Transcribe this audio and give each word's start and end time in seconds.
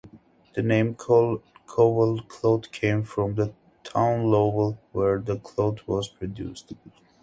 The 0.55 0.63
name 0.63 0.97
"Lowell 1.07 2.21
cloth" 2.23 2.71
came 2.71 3.03
from 3.03 3.35
the 3.35 3.53
town 3.83 4.31
Lowell 4.31 4.79
where 4.93 5.19
the 5.19 5.37
cloth 5.37 5.87
was 5.87 6.07
produced. 6.09 6.73